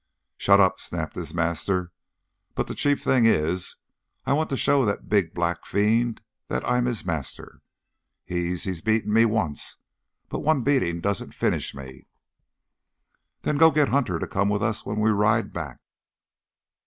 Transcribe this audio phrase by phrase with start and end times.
[0.35, 1.91] "Shut up," snapped his master.
[2.55, 3.75] "But the chief thing is,
[4.25, 7.61] I want to show that big black fiend that I'm his master.
[8.25, 9.77] He he's beaten me once.
[10.27, 12.07] But one beating doesn't finish me!"
[13.43, 15.77] "Then go get Hunter to come with us when we ride back."